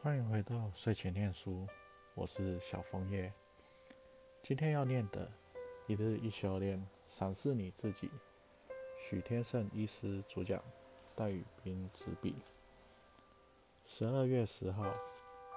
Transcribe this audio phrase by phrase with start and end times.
[0.00, 1.66] 欢迎回到睡前念书，
[2.14, 3.32] 我是小枫叶。
[4.40, 5.26] 今天要念的
[5.88, 6.78] 《一日一修炼》，
[7.08, 8.08] 赏识你自己。
[8.96, 10.62] 许天胜医师主讲，
[11.16, 12.36] 戴宇斌执笔。
[13.84, 14.84] 十二月十号，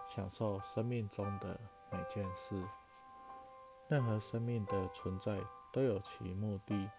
[0.09, 1.59] 享受生命中的
[1.91, 2.65] 每件事。
[3.89, 5.39] 任何生命的存在
[5.71, 6.89] 都有其目的，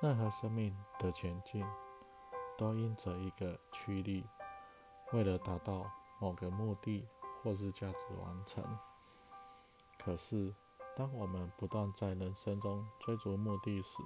[0.00, 1.66] 任何生命的前进
[2.56, 4.24] 都因着一个驱力，
[5.12, 5.90] 为了达到。
[6.18, 7.06] 某个目的
[7.42, 8.64] 或是价值完成。
[9.98, 10.54] 可是，
[10.96, 14.02] 当我们不断在人生中追逐目的时，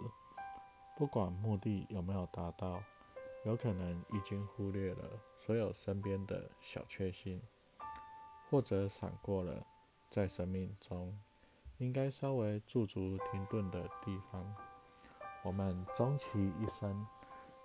[0.97, 2.83] 不管目的有没有达到，
[3.45, 7.41] 有可能已经忽略了所有身边的小确幸，
[8.51, 9.65] 或者闪过了
[10.09, 11.19] 在生命中
[11.79, 14.55] 应该稍微驻足停顿的地方。
[15.45, 17.07] 我们终其一生，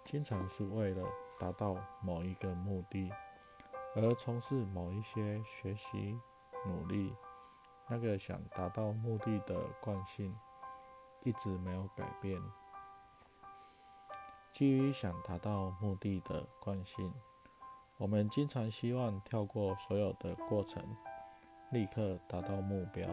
[0.06, 1.08] 经常是为了
[1.40, 3.12] 达到某一个目的。
[3.96, 6.20] 而从事某一些学习
[6.66, 7.16] 努力，
[7.88, 10.36] 那个想达到目的的惯性
[11.24, 12.42] 一直没有改变。
[14.52, 17.14] 基于想达到目的的惯性，
[17.98, 20.84] 我们经常希望跳过所有的过程，
[21.72, 23.04] 立刻达到目标。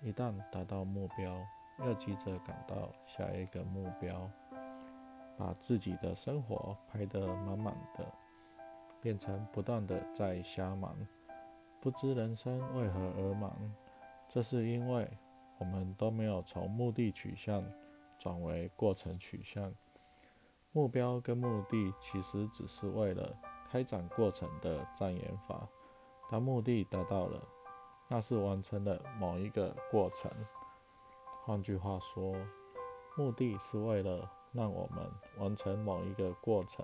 [0.00, 1.40] 一旦达到目标，
[1.86, 4.30] 又急着赶到下一个目标，
[5.38, 8.06] 把自己的生活排得满满的。
[9.04, 10.96] 变成不断的在瞎忙，
[11.78, 13.54] 不知人生为何而忙。
[14.30, 15.06] 这是因为
[15.58, 17.62] 我们都没有从目的取向
[18.18, 19.70] 转为过程取向。
[20.72, 23.30] 目标跟目的其实只是为了
[23.68, 25.68] 开展过程的障眼法。
[26.30, 27.38] 当目的达到了，
[28.08, 30.32] 那是完成了某一个过程。
[31.44, 32.34] 换句话说，
[33.18, 36.82] 目的是为了让我们完成某一个过程。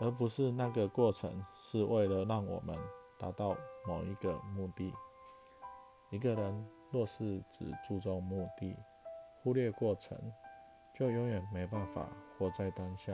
[0.00, 2.76] 而不是那个过程是为了让我们
[3.18, 4.94] 达到某一个目的。
[6.10, 8.76] 一个人若是只注重目的，
[9.42, 10.16] 忽略过程，
[10.94, 13.12] 就永远没办法活在当下。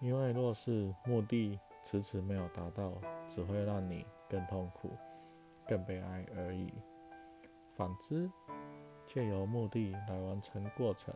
[0.00, 2.92] 因为若是目的迟迟没有达到，
[3.28, 4.90] 只会让你更痛苦、
[5.66, 6.72] 更悲哀而已。
[7.76, 8.30] 反之，
[9.06, 11.14] 借由目的来完成过程，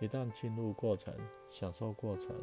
[0.00, 1.14] 一旦进入过程，
[1.50, 2.34] 享受过程。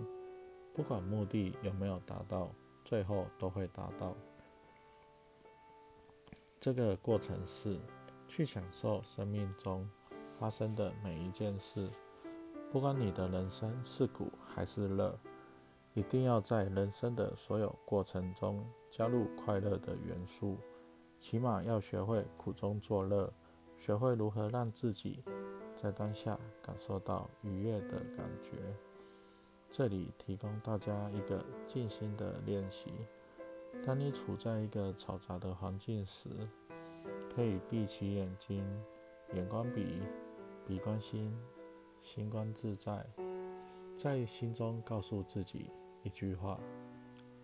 [0.73, 2.49] 不管目的有没有达到，
[2.83, 4.15] 最后都会达到。
[6.59, 7.77] 这个过程是
[8.27, 9.87] 去享受生命中
[10.39, 11.89] 发生的每一件事，
[12.71, 15.19] 不管你的人生是苦还是乐，
[15.93, 20.57] 一定要在人生的所有过程中加入快乐的元素。
[21.19, 23.31] 起码要学会苦中作乐，
[23.77, 25.23] 学会如何让自己
[25.81, 28.57] 在当下感受到愉悦的感觉。
[29.75, 32.91] 这里提供大家一个静心的练习。
[33.83, 36.29] 当你处在一个嘈杂的环境时，
[37.35, 38.63] 可以闭起眼睛，
[39.33, 40.03] 眼观鼻，
[40.67, 41.35] 鼻观心，
[42.03, 43.03] 心观自在，
[43.97, 45.71] 在心中告诉自己
[46.03, 46.59] 一句话：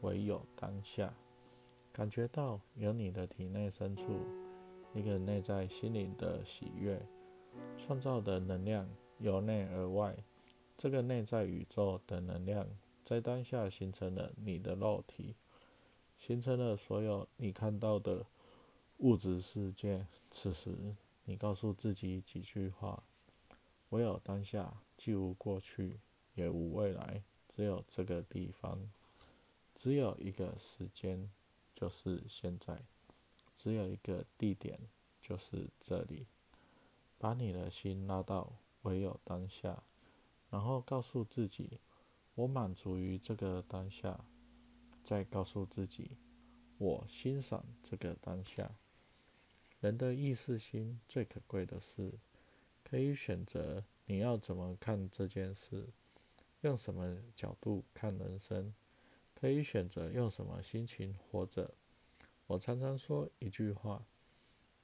[0.02, 1.12] 唯有当下。
[1.92, 4.04] 感觉到有你的体内深处
[4.94, 7.04] 一个内在心灵的喜悦，
[7.76, 8.88] 创造的能量
[9.18, 10.16] 由内而外。
[10.82, 12.66] 这个内在宇宙的能量，
[13.04, 15.36] 在当下形成了你的肉体，
[16.18, 18.26] 形成了所有你看到的
[19.00, 20.08] 物质世界。
[20.32, 20.96] 此时，
[21.26, 23.04] 你告诉自己几句话：
[23.90, 26.00] 唯有当下，既无过去，
[26.34, 27.24] 也无未来，
[27.54, 28.90] 只有这个地方，
[29.76, 31.30] 只有一个时间，
[31.76, 32.78] 就是现在；
[33.54, 34.80] 只有一个地点，
[35.22, 36.26] 就是这里。
[37.18, 38.54] 把你的心拉到
[38.84, 39.84] 唯有当下。
[40.50, 41.80] 然后告诉自己，
[42.36, 44.26] 我满足于这个当下。
[45.04, 46.18] 再告诉自己，
[46.78, 48.76] 我欣赏这个当下。
[49.80, 52.14] 人的意识心最可贵的是，
[52.84, 55.88] 可以选择你要怎么看这件事，
[56.62, 58.74] 用什么角度看人生，
[59.34, 61.74] 可以选择用什么心情活着。
[62.46, 64.06] 我常常说一句话：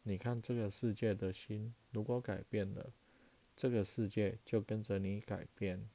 [0.03, 2.91] 你看这个世界的心，如果改变了。
[3.55, 5.87] 这个世界就跟着你改变，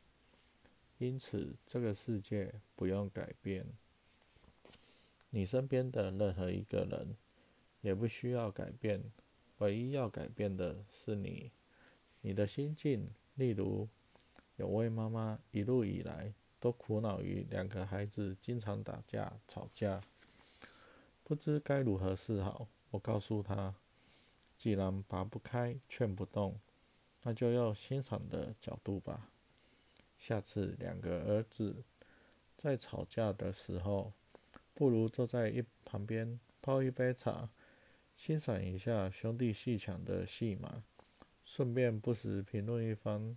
[0.99, 3.67] 因此这个世界不用改变。
[5.29, 7.17] 你身边的任何一个人
[7.83, 9.03] 也不需要改变，
[9.59, 11.53] 唯一要改变的是你，
[12.23, 13.07] 你的心境。
[13.35, 13.89] 例如，
[14.57, 20.01] 有位妈妈一路以来都苦恼于两个孩子经常打架吵架，
[21.23, 22.67] 不知该如何是好。
[22.91, 23.75] 我告诉她，
[24.59, 26.59] 既然拔不开，劝不动。
[27.23, 29.31] 那就用欣赏的角度吧。
[30.19, 31.83] 下次两个儿子
[32.57, 34.13] 在吵架的时候，
[34.75, 37.49] 不如坐在一旁边泡一杯茶，
[38.17, 40.83] 欣赏一下兄弟戏抢的戏码，
[41.45, 43.37] 顺便不时评论一番，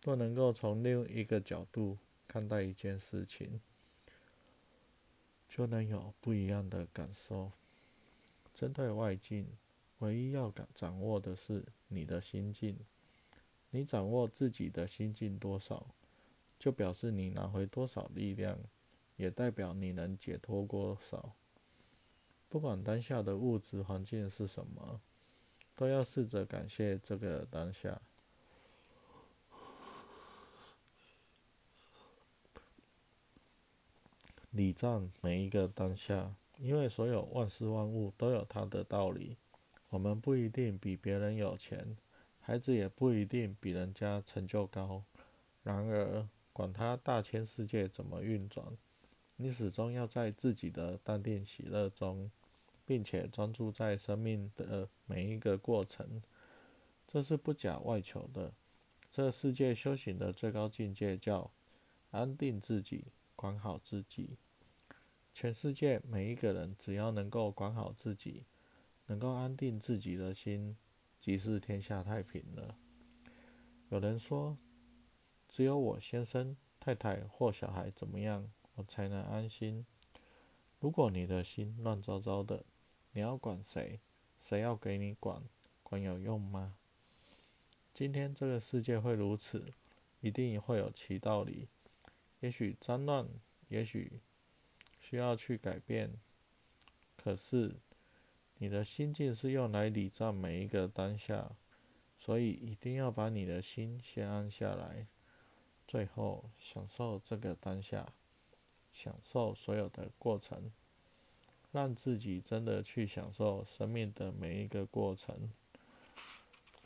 [0.00, 3.60] 都能够从另一个角度看待一件事情，
[5.48, 7.52] 就能有不一样的感受。
[8.52, 9.46] 针对外境，
[10.02, 12.76] 唯一要感掌握的是你的心境。
[13.70, 15.86] 你掌握自己的心境多少，
[16.58, 18.58] 就表示你拿回多少力量，
[19.16, 21.32] 也代表你能解脱多少。
[22.48, 25.00] 不管当下的物质环境是什么，
[25.76, 28.02] 都要试着感谢这个当下，
[34.50, 39.36] 礼赞每一个当下，因为所有万事万物都有它的道理。
[39.92, 41.98] 我们不一定比别人有钱。
[42.40, 45.04] 孩子也不一定比人家成就高，
[45.62, 48.66] 然而，管他大千世界怎么运转，
[49.36, 52.30] 你始终要在自己的淡定喜乐中，
[52.86, 56.22] 并且专注在生命的每一个过程，
[57.06, 58.54] 这是不假外求的。
[59.10, 61.50] 这世界修行的最高境界叫
[62.12, 63.04] 安定自己，
[63.36, 64.38] 管好自己。
[65.34, 68.44] 全世界每一个人只要能够管好自己，
[69.12, 70.74] 能够安定自己的心。
[71.20, 72.76] 即是天下太平了。
[73.90, 74.56] 有人说，
[75.46, 79.84] 只有我先生、太太或小孩怎么样，我才能安心。
[80.80, 82.64] 如果你的心乱糟糟的，
[83.12, 84.00] 你要管谁？
[84.40, 85.42] 谁要给你管？
[85.82, 86.74] 管有用吗？
[87.92, 89.74] 今天这个世界会如此，
[90.22, 91.68] 一定会有其道理。
[92.40, 93.28] 也许脏乱，
[93.68, 94.20] 也许
[94.98, 96.14] 需要去改变。
[97.14, 97.76] 可是。
[98.62, 101.50] 你的心境是用来礼赞每一个当下，
[102.20, 105.04] 所以一定要把你的心先安下来，
[105.88, 108.06] 最后享受这个当下，
[108.92, 110.70] 享受所有的过程，
[111.72, 115.50] 让自己真的去享受生命的每一个过程。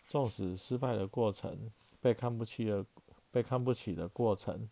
[0.09, 1.71] 纵使失败的过程，
[2.01, 2.87] 被看不起的
[3.31, 4.67] 被看不起的过程，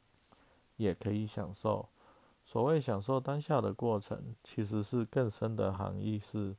[0.78, 1.86] 也可以享受。
[2.46, 6.56] 所谓享受当下的过程，其实是更深的含义是。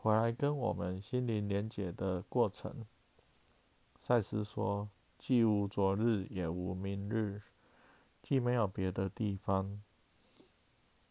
[0.00, 2.86] 回来跟我们心灵连结的过程。
[4.00, 7.42] 赛斯说：“既无昨日，也无明日，
[8.22, 9.82] 既没有别的地方，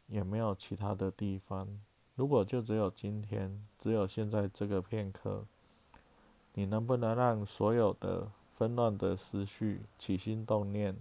[0.07, 1.67] 也没有其他的地方。
[2.15, 5.45] 如果就只有今天，只有现在这个片刻，
[6.53, 10.95] 你能不能让所有的纷乱的思绪、起心动念，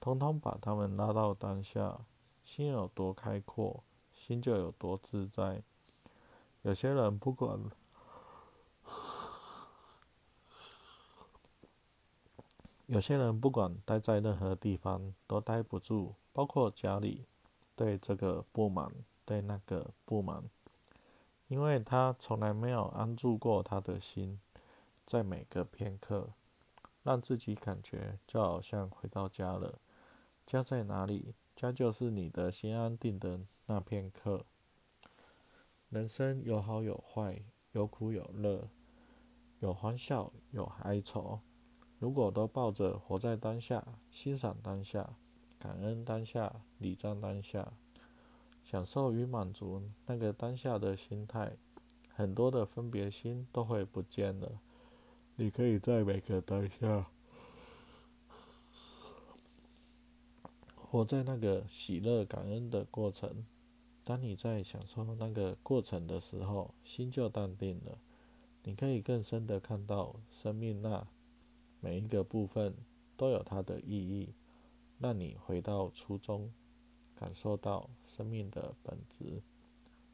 [0.00, 2.00] 通通把它们拉到当下？
[2.44, 5.62] 心有多开阔，心就有多自在。”
[6.66, 7.60] 有些人不管，
[12.86, 17.24] 有些人不管待在任何地方都待不住，包括家里，
[17.76, 18.90] 对这个不满，
[19.24, 20.42] 对那个不满，
[21.46, 24.40] 因为他从来没有安住过他的心，
[25.04, 26.30] 在每个片刻，
[27.04, 29.78] 让自己感觉就好像回到家了。
[30.44, 31.32] 家在哪里？
[31.54, 34.44] 家就是你的心安定的那片刻。
[35.96, 38.68] 人生有好有坏，有苦有乐，
[39.60, 41.40] 有欢笑有哀愁。
[41.98, 45.16] 如果都抱着活在当下、欣赏当下、
[45.58, 47.72] 感恩当下、礼赞当下、
[48.62, 51.56] 享受与满足那个当下的心态，
[52.12, 54.60] 很多的分别心都会不见了。
[55.36, 57.06] 你可以在每个当下，
[60.74, 63.46] 活在那个喜乐感恩的过程。
[64.06, 67.98] 当你在享受那个过程的时候，心就淡定了。
[68.62, 71.04] 你可以更深的看到生命那
[71.80, 72.72] 每一个部分
[73.16, 74.32] 都有它的意义，
[75.00, 76.52] 让你回到初衷，
[77.16, 79.42] 感受到生命的本质，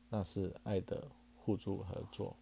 [0.08, 2.34] 那是爱的互助合作。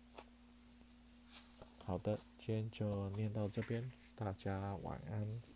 [1.85, 5.50] 好的，今天就念到这边，大家晚安。